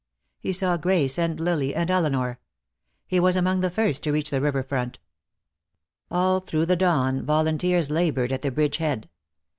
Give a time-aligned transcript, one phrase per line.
[0.39, 2.39] He saw Grace and Lily, and Elinor.
[3.05, 4.97] He was among the first to reach the river front.
[6.09, 9.09] All through the dawn volunteers labored at the bridge head.